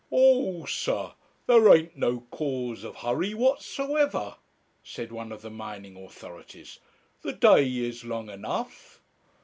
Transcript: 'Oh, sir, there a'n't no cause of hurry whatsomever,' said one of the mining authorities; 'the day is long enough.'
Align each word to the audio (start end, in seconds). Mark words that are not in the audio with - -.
'Oh, 0.11 0.65
sir, 0.65 1.11
there 1.45 1.69
a'n't 1.71 1.95
no 1.95 2.21
cause 2.31 2.83
of 2.83 2.95
hurry 3.05 3.35
whatsomever,' 3.35 4.35
said 4.83 5.11
one 5.11 5.31
of 5.31 5.43
the 5.43 5.51
mining 5.51 5.95
authorities; 5.95 6.79
'the 7.21 7.33
day 7.33 7.77
is 7.77 8.03
long 8.03 8.27
enough.' 8.27 8.99